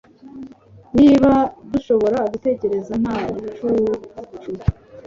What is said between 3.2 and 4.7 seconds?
bucucu